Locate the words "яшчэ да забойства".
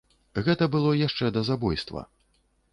1.07-2.07